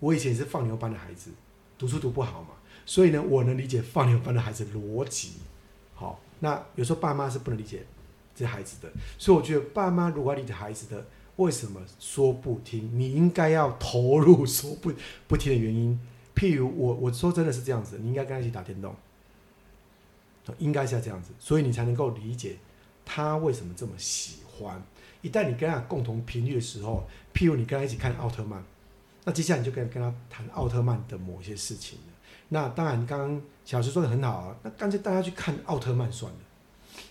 [0.00, 1.30] 我以前也是放牛班的孩子，
[1.78, 2.50] 读书读不好嘛，
[2.84, 5.34] 所以呢，我能理解放牛班的孩子逻辑。
[5.94, 7.86] 好，那有时候爸妈是不能理解
[8.34, 14.92] 这孩子的，所以我觉得爸妈如果要理解孩子的为什么说不听，你应该要投入说不
[15.26, 15.98] 不听的原因。
[16.34, 18.94] 譬如我我说真的是这样子，你应该跟他一起打电动，
[20.58, 22.56] 应该是要这样子，所以你才能够理解
[23.04, 24.82] 他为什么这么喜欢。
[25.22, 28.62] 一旦你跟他共同频率的时候，譬如你跟他一起看奥特曼，
[29.24, 31.98] 那接下来你就跟跟他谈奥特曼的某些事情。
[32.48, 36.38] 那当然，刚刚小石说的很好啊，那干脆大家去看奥特曼算了。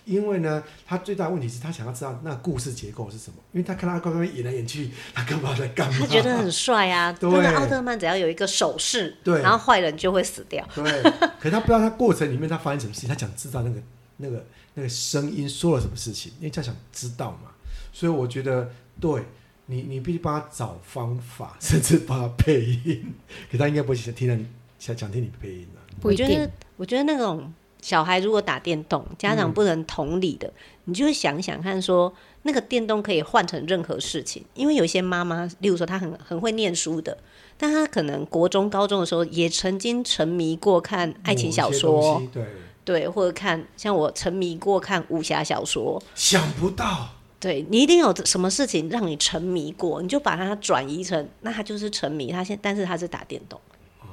[0.06, 5.98] 因为呢，他最大的问题是他想要知道那个故事结构是什么，因为他看他刚刚演来演去，他干嘛在干嘛？
[6.00, 10.66] 他觉得很帅啊， 对，那个奥特曼只要有一个手势，对，然后坏人就会死掉。
[10.74, 10.84] 对，
[11.40, 13.82] 可是他不知道他过程里面他发生什么事情，他想知道那个
[14.18, 17.50] 那个那个声音说了什么事情，因为他想知道嘛。
[17.92, 19.22] 所以我觉得，对
[19.66, 23.14] 你，你必须帮他找方法， 甚至帮他配音。
[23.50, 24.46] 可他应该不会想听你
[24.78, 25.80] 想想听你配音的。
[26.02, 27.52] 我觉得，我觉得那种。
[27.82, 34.42] 小孩如果打电动，家长不能同理的，嗯、你就会想想看说，说那个电动可以换成任何事情。
[34.54, 37.18] 因为有些妈妈，例如说她很很会念书的，
[37.58, 42.46] 但她可能国中、高中的时候也曾经沉迷过看爱情小说，对
[42.86, 46.02] 对，或者看像我沉迷过看武侠小说。
[46.14, 47.10] 想不到，
[47.44, 52.32] 对你一定有什么事情让你沉迷过，你就把它转移成，那他就是沉迷。
[52.32, 53.60] 他现但是他是打电动，
[54.00, 54.06] 哦，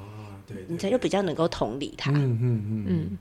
[0.46, 2.12] 对，对，对，你才就比较能够同理他。
[2.12, 2.68] 嗯嗯嗯。
[2.68, 3.18] 嗯嗯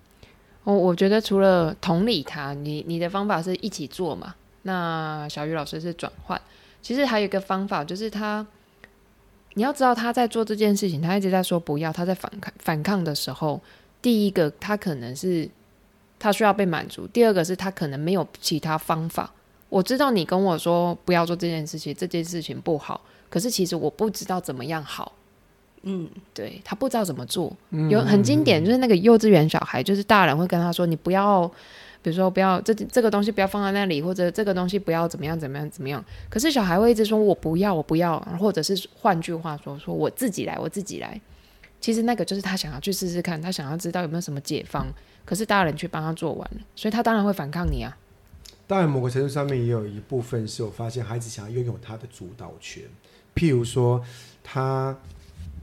[0.64, 4.34] 我我觉得除了同理他，你你的方法是一起做嘛？
[4.62, 6.40] 那小鱼老师是转换。
[6.82, 8.44] 其实还有一个方法，就是他，
[9.54, 13.62] 你要知道他在做这件事情，他一直在说不要，他在反抗反抗的时候，
[14.02, 15.48] 第一个他可能是
[16.18, 19.32] 他需要被满足，第二个是他可能没有其他方法。
[19.70, 25.12] 我知道你跟我说不要做这件事情，这件事情不好，可是其实我不知道怎么样好。
[25.82, 27.56] 嗯，对，他不知道怎么做，
[27.88, 31.48] 有很经典，就是那个幼稚园小孩，就是大人会跟他说：“你不要，
[32.02, 41.18] 比如说不要这这个东西不要放在那里，或者这个东西不要怎么样怎么样怎么样。”可是小孩会一直说：“我不要，我不要。”或者是换句话说：“说我自己来，我自己来。”
[41.80, 44.86] 其实那个就是他想要去试试看，他想要知道有没有什么解方。
[45.24, 47.96] 可是大人去帮他做完了，所以他当然会反抗你啊。
[48.70, 52.84] 当然，某个程度上面也有一部分是我发现孩子想要拥有他的主导权，
[53.34, 54.00] 譬如说
[54.44, 54.96] 他。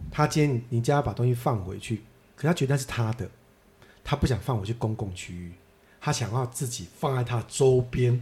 [0.09, 2.01] 他今天你叫他把东西放回去，
[2.35, 3.29] 可他觉得那是他的，
[4.05, 5.51] 他不想放回去公共区域，
[5.99, 8.19] 他想要自己放在他周边，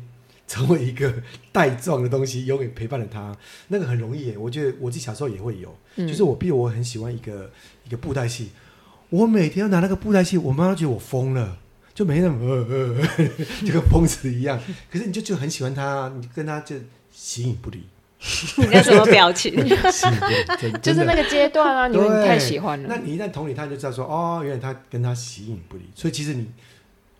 [0.47, 1.21] 成为一个
[1.53, 3.37] 带状的东西，永远陪伴着他。
[3.67, 7.51] 那个很容易耶，我觉得我自己小时候也会有，嗯、就是我比如我很喜欢一个
[7.85, 8.49] 一个布袋戏，
[9.09, 11.59] 我每天要拿那个布袋戏，我妈都觉得我疯了，
[11.95, 13.27] 就没那么呃，呃
[13.65, 14.59] 就跟疯子一样。
[14.91, 16.75] 可是你就就很喜欢他，你跟他就
[17.11, 17.83] 形影不离。
[18.57, 19.55] 你那什么表情？
[20.83, 22.89] 就是那个阶段啊，你你太喜欢了。
[22.89, 25.83] 那你一旦同理他，就知道说哦，原来他跟他形影不离。
[25.95, 26.47] 所以其实你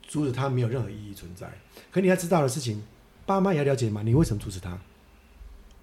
[0.08, 1.48] 阻止他没有任何意义存在。
[1.92, 2.84] 可你要知道的事情，
[3.26, 4.02] 爸妈也要了解嘛。
[4.04, 4.78] 你为什么阻止他？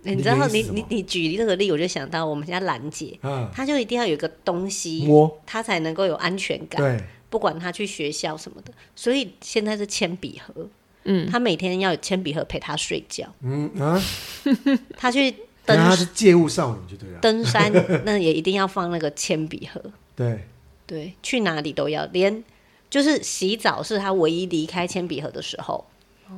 [0.04, 6.82] 欸、你知道你你你举这个例，我就想到我们家兰姐，啊、她就一定要有一个东西摸，她才能够有安全感。
[6.82, 7.00] 对，
[7.32, 8.70] 不管他去学校什么的。
[8.94, 10.68] 所以现在是铅笔盒。
[11.04, 13.26] 嗯，他每天要有铅笔盒陪他睡觉。
[13.40, 14.00] 嗯啊，
[14.96, 15.34] 他去
[15.66, 17.18] 登，他是借物少女就对了。
[17.20, 17.72] 登山
[18.04, 19.82] 那也一定要放那个铅笔盒。
[20.14, 20.46] 对
[20.86, 22.44] 对，去哪里都要，连
[22.88, 25.84] 就是洗澡是他唯一离开铅笔盒的时候，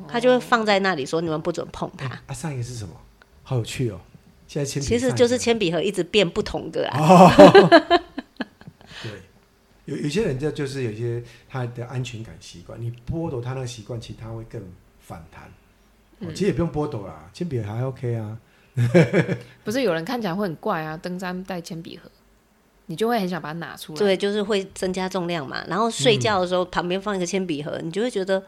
[0.09, 2.07] 他就会放在那里说：“你们不准碰它。
[2.07, 2.95] 欸”啊，上一个是什么？
[3.43, 4.01] 好有趣哦！
[4.49, 7.31] 现在铅笔其实就是铅笔盒一直变不同的啊。
[9.87, 14.63] 有有些人就就是有些他的安全感习惯，你剥夺他那个习惯，其实他会更
[15.01, 15.51] 反弹。
[16.21, 18.39] 嗯、其实也不用剥夺啦，铅笔盒还 OK 啊。
[19.63, 22.11] 不是有人看起来会很怪啊，登山带铅笔盒，
[22.87, 23.99] 你就会很想把它拿出来。
[23.99, 25.65] 对，就是会增加重量嘛。
[25.69, 28.43] 然后睡觉的时候旁边放一个铅笔盒，嗯、你就会觉得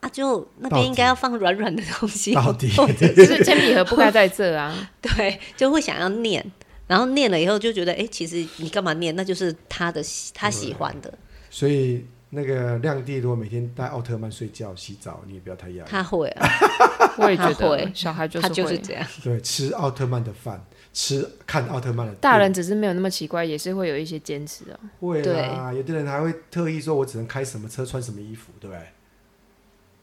[0.00, 2.32] 啊，就那边应该要放软软的东西。
[2.32, 4.74] 到底就是铅笔盒不该在这啊。
[5.02, 6.44] 对，就会想要念，
[6.86, 9.14] 然后念了以后就觉得，哎、欸，其实你干嘛念？
[9.16, 10.02] 那就是他的
[10.34, 11.12] 他喜欢的。
[11.50, 12.06] 所以。
[12.30, 15.88] 那个亮弟如果每天带奥特曼睡觉、洗澡，你也不要太压抑。
[15.88, 16.48] 他会啊，
[17.18, 19.06] 我也觉得小孩就是他就是这样。
[19.22, 22.12] 对，吃奥特曼的饭，吃看奥特曼的。
[22.16, 24.78] 大人只是没有那么奇怪，也是会有一些坚持啊。
[25.00, 28.82] 会啊，有的人还会特意说，我只能开什么车、穿什么衣服，对不对？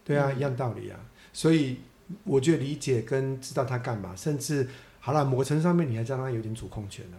[0.05, 0.97] 对啊，嗯、一样道理啊。
[1.33, 1.79] 所以
[2.23, 4.67] 我觉得理解跟知道他干嘛，甚至
[5.05, 7.17] 好了，某个程度上面你还让他有点主控权呢、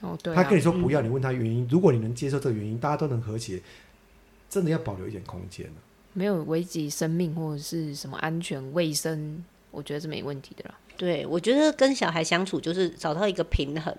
[0.00, 0.08] 啊。
[0.08, 0.42] 哦，对、啊。
[0.42, 1.68] 他跟你说不要，你问他原因、嗯。
[1.70, 3.60] 如果你能接受这个原因，大家都能和解。
[4.48, 5.78] 真的要保留一点空间、啊、
[6.12, 10.74] 没有危及生命或者是什么安全卫生，我觉得是没问题的啦。
[10.96, 13.94] 对，我觉得跟小孩相处就是找到一个平衡。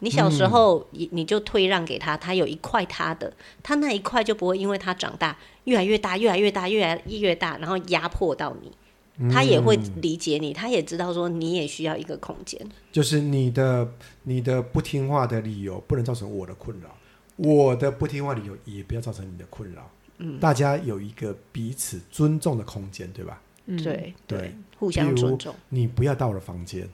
[0.00, 3.32] 你小时候你你就退让给他，他有一块他的，
[3.62, 8.70] 他那一块就不会因为他长大越来越大，越来越大，越来越大，然后压迫到你。
[9.30, 12.60] 他也会理解你，他也知道说你也需要一个空间。
[12.92, 16.96] 就是你的你的不听话的理由不能造成我的困扰。
[17.36, 23.42] 我的不听话理由也不要造成你的困扰，嗯，大家有一个彼此尊重的空间，对吧？
[23.66, 25.52] 嗯，对对，互相尊重。
[25.68, 26.88] 你不要到我的房间，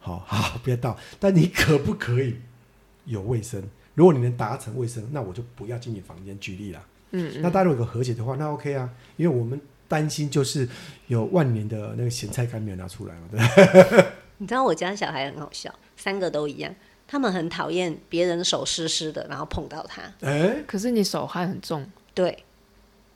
[0.00, 2.36] 好好不要到，但你可不可以
[3.06, 3.62] 有卫生？
[3.94, 6.38] 如果你能达成卫生，那我就不要进你房间。
[6.38, 9.58] 举例啦，嗯，嗯，那大家如果有个和解的话，那 OK 啊，因为我们
[9.94, 10.68] 担心就是
[11.06, 14.04] 有万年的那个咸菜干没有拿出来嘛，对。
[14.38, 16.74] 你知道我家小孩很好笑，三个都一样。
[17.06, 20.02] 他们很讨厌别人手湿湿的，然后碰到他。
[20.22, 21.86] 哎、欸，可是你手还很重。
[22.12, 22.44] 对，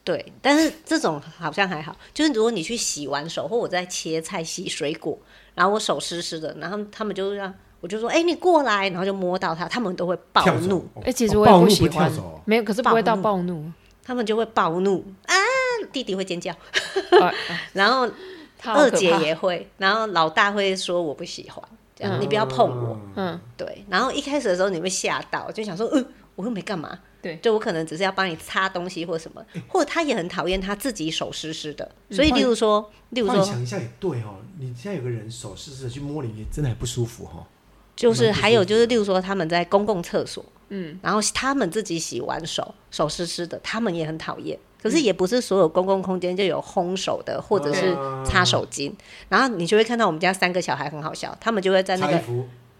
[0.05, 1.93] 对，但是这种好像还好。
[2.13, 5.19] 就是如果你去洗完手，或我在切菜、洗水果，
[5.55, 10.87] 然后我手湿湿的，然后他们就让我就说：“哎、欸，你过来。”然后就摸到他，他们都会暴怒。
[10.97, 12.09] 哎、欸，其实我也不喜欢。
[12.13, 13.71] 哦、没有，可是不会到暴怒，暴怒，
[14.03, 15.35] 他们就会暴怒啊！
[15.91, 17.33] 弟弟会尖叫，啊、
[17.73, 18.09] 然后
[18.63, 21.63] 二姐也会，然后老大会说：“我不喜欢。”
[22.01, 23.83] 嗯、你不要碰我，嗯，对。
[23.89, 37.43] 然后一开始的时候你会吓到，就想说，嗯，我又没干嘛，对，就我可能只是要帮你擦东西或什么，或者他也很讨厌他自己手湿湿的，所以例如说，例如说，想一下也对哦，你现在有个人手湿湿的去摸你，你真的很不舒服哈、哦。
[37.97, 44.57] 就是还有就是，例如说他们在公共厕所，嗯，然后他们自己洗完手，手湿湿的，他们也很讨厌。
[44.81, 48.91] 可是也不是所有公共空间就有烘手的，或者是擦手巾。
[49.27, 52.19] 然后你就会看到我们家三个小孩很好笑，他们就会在那个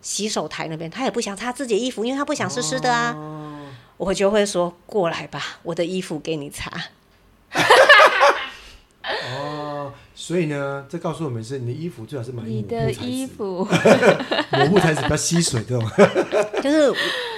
[0.01, 3.15] 洗手台那边，他也不想擦自己的衣服，因为他不想湿湿的啊。
[3.97, 6.71] 我就会说，过来吧，我的衣服给你擦。
[9.03, 13.67] 哦，所以呢，这告诉我们是，你的衣服最好是买你的衣服，
[14.51, 15.85] 抹布材质比较吸水这种。
[16.63, 16.93] 就是。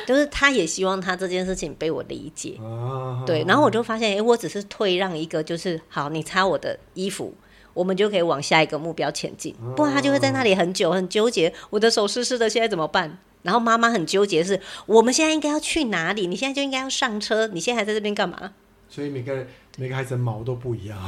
[0.06, 7.34] 就是他也希望他这件事情被我理解，啊、对，然后我就发现，哎、欸，我只是退让一个，就是好，你擦我的衣服，
[7.74, 13.18] 我们就可以往下一个目标前进，不然他就会在那里很久很纠结，我的手湿湿的，现在怎么办？
[13.44, 16.28] 然后妈妈很纠结，是我们现在应该要去哪里？
[16.28, 18.54] 你现在就应该要上车，你现在还在这边干嘛？
[18.92, 21.00] 所以每个每个孩子的毛都不一样，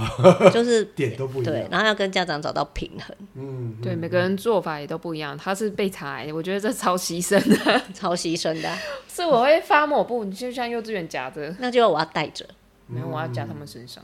[0.54, 1.54] 就是 点都不一样。
[1.54, 3.14] 对，然后要跟家长找到平衡。
[3.34, 5.38] 嗯，对，每个人做法也都不一样。
[5.38, 8.74] 他是被裁，我觉得这超牺牲的， 超牺牲的。
[9.10, 12.46] 是我会发抹布，你就像幼稚园夹着，那就要我要带着。
[12.88, 14.02] 没有，我要夹他们身上。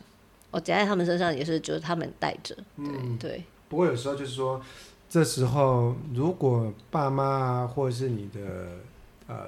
[0.51, 2.53] 我夹在他们身上也是，就是他们带着。
[2.75, 3.43] 对、嗯、对。
[3.69, 4.59] 不过有时候就是说，
[5.09, 8.39] 这时候如果爸妈或者是你的
[9.27, 9.45] 呃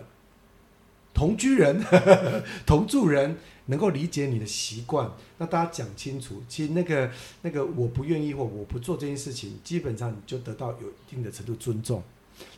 [1.14, 1.84] 同居人、
[2.66, 3.38] 同住人。
[3.68, 6.42] 能够理解你的习惯，那大家讲清楚。
[6.50, 7.10] 其实那个
[7.44, 12.04] 那个我不愿意或我不做这件事情，基本上你就得到有一定的程度尊重。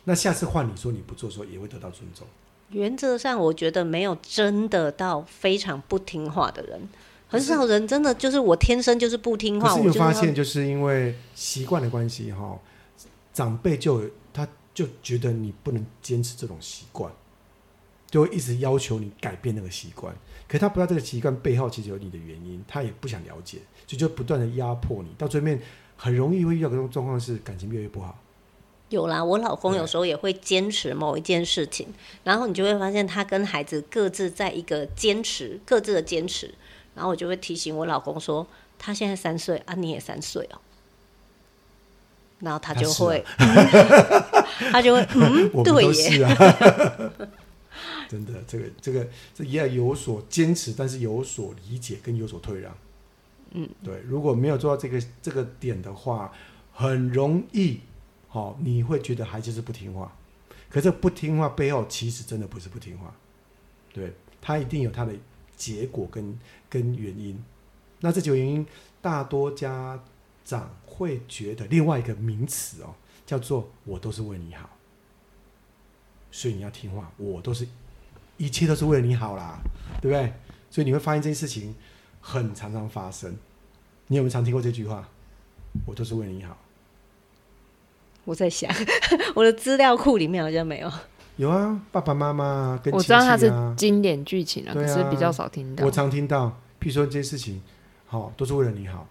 [0.04, 2.26] 那下次换你说你不做的时候，也会得到尊重。
[2.70, 6.80] 原则上，我觉得没有真的到非常不听话的人，
[7.28, 9.68] 很少人真的就是我天生就是不听话。
[9.68, 12.58] 可是你有发现，就是因为习惯的关系哈，
[13.32, 17.12] 长辈就他就觉得你不能坚持这种习惯，
[18.14, 20.14] 就会一直要求你改变那个习惯。
[20.46, 25.60] 可是他不知道这个习惯背后其实有你的原因，他也不想了解，所以就不断的压迫你，到最后面
[25.96, 28.16] 很容易会遇到这种状况，是感情越来越不好。
[28.90, 31.88] 有啦，我老公有时候也会坚持某一件事情，
[32.22, 36.54] 然后你就会发现他跟孩子各自在一个坚持，各自的坚持，
[36.94, 38.46] 然后我就会提醒我老公说，
[38.78, 40.60] 他现在三岁啊，你也三岁哦。
[42.38, 43.24] 然后他就会，
[44.70, 46.28] 他就会，嗯， 对耶。
[48.14, 52.72] 真的，这个这个这也要有所坚持，但是有所理解跟有所退让。
[53.50, 56.32] 嗯，对，如果没有做到这个这个点的话，
[56.72, 57.80] 很容易，
[58.30, 60.16] 哦，你会觉得孩子是不听话。
[60.70, 63.14] 可是不听话背后，其实真的不是不听话，
[63.92, 65.12] 对，他一定有他的
[65.56, 67.42] 结果跟跟原因。
[68.00, 68.66] 那这几个原因，
[69.00, 70.02] 大多家
[70.44, 74.68] 长会觉得另外一个名词哦，叫做“我都是为你好”，
[76.32, 77.68] 所以你要听话，我都是，
[78.36, 79.58] 一切都是为了你好啦，
[80.00, 80.32] 对不对？
[80.70, 81.74] 所以你会发现这件事情
[82.20, 83.36] 很常常发生。
[84.08, 85.08] 你有没有常听过这句话
[85.86, 86.56] ？“我都是为你好。”
[88.24, 88.70] 我在想，
[89.34, 90.90] 我的资料库里面好像没有。
[91.36, 95.84] 有啊，爸爸妈妈跟亲戚啊，我知道它是经典剧情啊，可是比较少听到。
[95.84, 96.46] 我常听到，
[96.80, 97.62] 譬如说这件事情，
[98.06, 99.06] 好、哦，都是为了你好，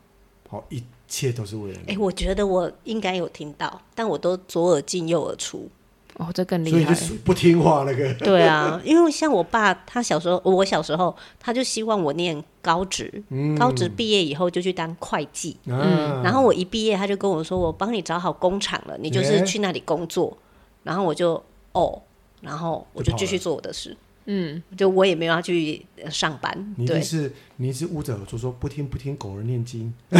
[0.50, 1.92] 好、哦，一切都是为了你。
[1.92, 5.70] 哎、欸，我觉得我应该有听到，但我都左耳进右耳出。
[6.18, 8.14] 哦，这更厉害，所以就是不听话那个。
[8.24, 15.58] 对啊，因为像我爸，他小时候，我小时候，他就希望我念高职，嗯、高职毕业以后就去当会计。
[15.66, 20.28] 嗯，然后我一毕业，他就跟我说：“我帮你找好工厂了，你就是去那里工作。
[20.30, 20.38] 欸”
[20.84, 22.02] 然后我就哦，
[22.42, 23.96] 然后我就继续做我的事。
[24.26, 26.74] 嗯，就我也没有要去上班。
[26.78, 29.94] 你是你是捂着耳朵说不听不听狗儿念经。
[30.10, 30.20] 你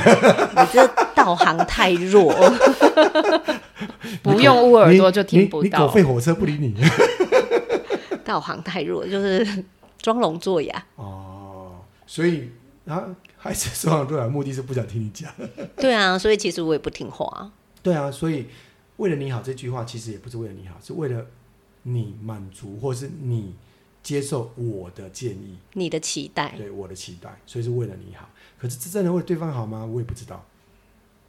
[0.74, 0.86] 这
[1.16, 2.34] 道行太弱。
[4.22, 5.64] 不用捂耳朵就听不到。
[5.64, 6.76] 你，你，你狗吠火车不理你。
[8.26, 9.64] 道行太弱，就是
[10.02, 10.86] 装聋作哑。
[10.96, 12.50] 哦，所以
[12.86, 13.04] 啊，
[13.38, 15.32] 还是装聋作哑，目的是不想听你讲。
[15.78, 17.52] 对啊，所以其实我也不听话。
[17.82, 18.48] 对啊，所以
[18.98, 21.26] 为了你好这句话，其实也不是为了你好，是为了
[21.84, 23.54] 你满足，或是你。
[24.04, 28.30] 接受我的建议，你的期待，对我的期待，所以是为了你好。
[28.60, 29.86] 可是真的为对方好吗？
[29.86, 30.46] 我也不知道。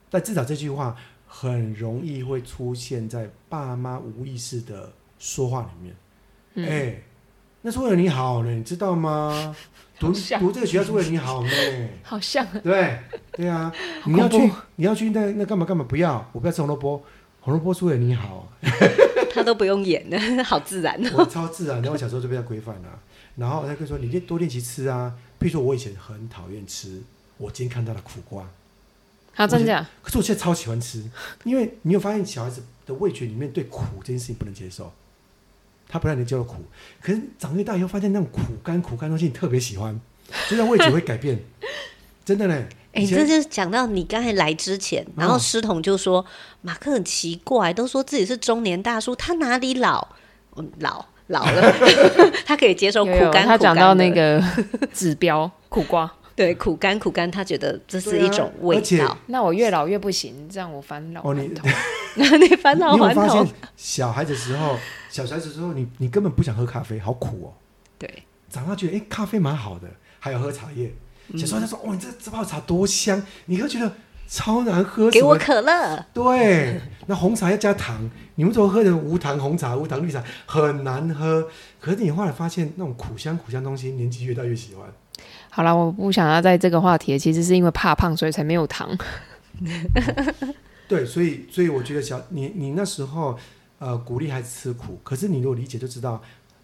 [0.09, 5.95] 但至少这句话很容易会出现在爸妈无意识的说话里面。
[6.55, 7.03] 哎、嗯欸，
[7.61, 9.55] 那是为了你好呢，你知道吗？
[9.97, 11.49] 读读这个学校是为了你好呢。
[12.03, 12.45] 好像。
[12.61, 12.99] 对
[13.31, 13.73] 对啊，
[14.05, 15.85] 你要去你要去那那干嘛干嘛？
[15.87, 17.01] 不要，我不要吃红萝卜，
[17.39, 18.47] 红萝卜是为了你好。
[19.35, 21.09] 他都不用演的， 好自然哦。
[21.17, 22.99] 我超自然，然后我小时候就被他规范了。
[23.35, 27.01] 然后他就说：“你练多练习吃啊。”比如说我以前很讨厌吃，
[27.37, 28.49] 我今天看到了苦瓜。
[29.33, 29.85] 好，真的。
[30.01, 31.03] 可是我现在超喜欢吃，
[31.43, 34.93] 因为你有发现小孩子的味觉里面对苦这件事情不能接受，
[35.89, 36.63] 他不让你叫苦。
[37.01, 39.99] 可是长越大以后，发现那种苦干苦干东西你特别喜欢，
[40.47, 41.37] 所以味觉会改变。
[42.23, 42.67] 真的嘞。
[42.95, 46.25] 哎、欸，这就是讲到你刚才来之前，然后师彤就说、哦、
[46.61, 50.07] 马克很奇怪，都说自己是中年大叔，他哪里老？
[50.55, 51.73] 嗯、老老了，
[52.47, 53.45] 他可以接受苦干。
[53.45, 54.41] 他讲到那个
[54.93, 59.07] 指标 苦瓜，对，苦干苦干，他觉得这是一种味道。
[59.07, 61.69] 啊、那我越老越不行，这样我返老还童。
[61.69, 63.45] 哦、你 返老还童？
[63.75, 64.77] 小孩子时候，
[65.09, 67.53] 小孩子时候，你你根本不想喝咖啡，好苦哦。
[67.99, 70.93] 对，长大觉得哎、欸，咖啡蛮好的，还有喝茶叶。
[71.33, 73.91] 小时候他说：“哇，你这这泡茶多香！”你会觉得
[74.27, 75.09] 超难喝。
[75.09, 76.05] 给我可乐。
[76.13, 78.09] 对，那红茶要加糖。
[78.35, 81.47] 你们怎么喝的无糖红茶、无糖绿茶很难喝。
[81.79, 84.85] 可是你后来发现，那种苦香苦香东西，年纪越大越喜欢。
[85.49, 88.89] 好了，我不想要在这个话题，其实是因为怕胖，所以才没有糖。
[88.91, 90.53] 哦、
[90.87, 93.39] 对，所以所以我觉得小你你那时候
[93.79, 96.21] 呃鼓励孩子吃苦，可是你如果理解就知道，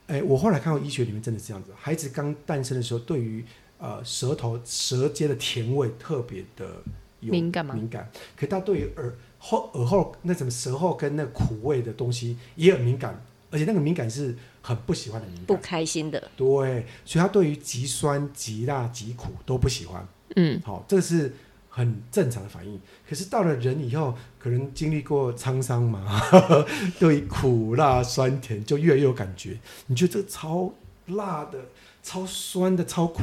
[0.08, 3.46] 哎，我后来看过医学里面真的是这样子，孩子刚诞生的时候，对于
[3.82, 6.84] 呃，舌头舌尖的甜味特别的
[7.20, 7.74] 有敏感吗？
[7.74, 16.30] 敏感，可他对于耳后耳后那什么舌后跟那苦味的东西也很敏感，而且那个敏感是很不喜欢的敏感，不开心的。
[16.38, 20.08] 对，所以他对于极酸、极辣、极苦都不喜欢。
[20.36, 21.34] 嗯，好、哦，这个是
[21.68, 22.80] 很正常的反应。
[23.10, 26.68] 可是到了人以后，可能经历过沧桑嘛，呵 呵
[27.00, 29.58] 对于苦辣酸甜就越来越有感觉。
[29.88, 30.72] 你觉得这个超
[31.08, 31.58] 辣的？
[32.04, 33.22] 超酸的，超苦，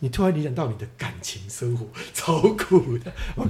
[0.00, 3.12] 你突然联想到你的感情生活， 超苦的。
[3.36, 3.46] 我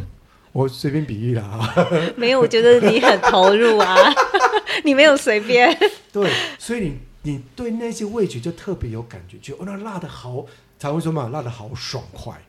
[0.52, 1.86] 我随便比喻啦，啊。
[2.16, 3.94] 没有，我觉得你很投入啊，
[4.84, 5.76] 你没有随便。
[6.12, 10.46] 对，所以你你对那些味觉就特别有感觉，觉得哦，那辣的好，
[10.78, 12.40] 才会说嘛，辣的好爽快。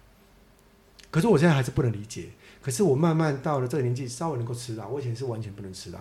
[1.11, 2.29] 可是我现在还是不能理解。
[2.61, 5.99] 可是我慢慢到了这个年纪，稍微能够吃辣，我以前是完全不能吃辣，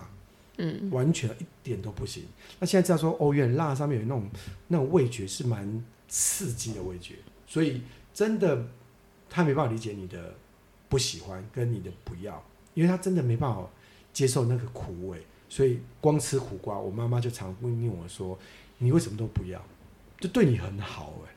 [0.57, 2.25] 嗯，完全一点都不行。
[2.59, 4.29] 那现在知道说，哦，原来辣上面有那种
[4.67, 5.83] 那种味觉是蛮。
[6.07, 7.81] 刺激的味觉，所以
[8.13, 8.65] 真的
[9.29, 10.33] 他没办法理解你的
[10.87, 12.43] 不喜欢跟你的不要，
[12.73, 13.67] 因为他真的没办法
[14.13, 18.37] 接受那个苦味，所以光吃苦瓜，我妈妈就常问我说
[18.79, 19.61] ：“你为什么都不要？
[20.19, 21.35] 就对你很好哎、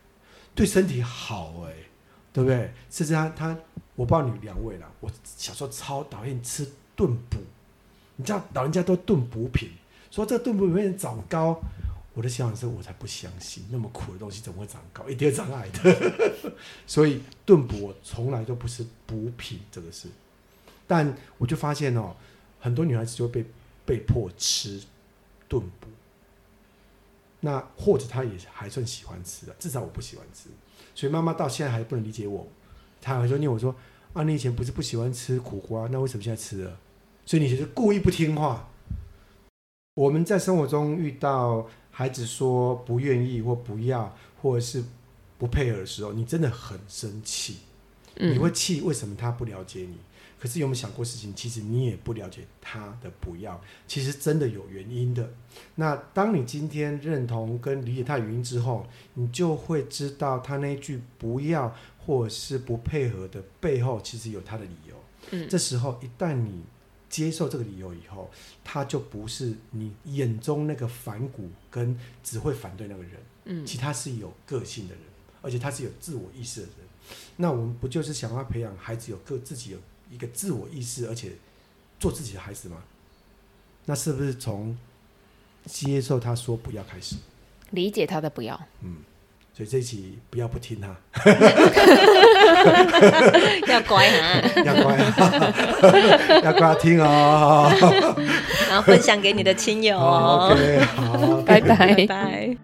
[0.54, 1.74] 对身体好哎、
[2.32, 2.72] 对不对？
[2.88, 3.56] 甚至他他，
[3.94, 4.90] 我不知道你两位了。
[5.00, 6.66] 我小时候超讨厌吃
[6.96, 7.38] 炖补，
[8.16, 9.68] 你知道老人家都炖补品，
[10.10, 11.60] 说这炖补里面长高，
[12.20, 15.08] 我的想法是我才不相信，那么苦的东西怎么会长高？
[15.08, 16.52] 一定会长矮的。
[16.86, 20.06] 所以炖补我从来都不是补品这个事，
[20.86, 22.14] 但我就发现哦，
[22.60, 23.50] 很多女孩子就会被
[23.86, 24.82] 被迫吃
[25.48, 25.88] 炖补，
[27.40, 30.50] 那或者她也还算喜欢吃的，至少我不喜欢吃。
[30.94, 32.46] 所以妈妈到现在还不能理解我，
[33.00, 33.74] 她还说念我说
[34.12, 36.78] 啊，你以前不是不喜欢吃苦瓜，那为什么现在吃了？
[37.24, 38.68] 所以你就是故意不听话。
[39.94, 44.82] 我们在生活中遇到孩子说不愿意或不要，或者是
[45.38, 47.58] 不配合的时候，你真的很生气，
[48.16, 49.96] 你会气为什么他不了解你？
[50.38, 51.34] 可是有没有想过事情？
[51.34, 55.30] 其实你也不了解他的不要，其实真的有原因的。
[55.74, 64.94] 那当你今天认同跟理解他的原因之后，你就会知道他那句不要或者是不配合的背后，其实有他的理由。
[65.32, 66.62] 嗯，这时候一旦你
[67.10, 68.30] 接受这个理由以后，
[68.64, 73.12] 他就不是你眼中那个反骨跟只会反对那个人。
[73.44, 75.02] 嗯，其他是有个性的人，
[75.42, 76.76] 而且他是有自我意识的人。
[77.36, 79.78] 那我们不就是想要培养孩子有个自己有
[80.10, 81.32] 一个自我意识，而且
[81.98, 82.82] 做自己的孩子吗？
[83.86, 84.78] 那是不是从
[85.64, 87.16] 接受他说不要开始，
[87.70, 88.60] 理解他的不要？
[88.82, 88.98] 嗯，
[89.60, 90.88] 所以这一期不要不听他，
[93.70, 97.70] 要乖啊， 要乖啊， 要乖听哦，
[98.70, 100.48] 然后分享给你的亲友哦。
[100.52, 102.56] OK，好，拜拜，拜拜。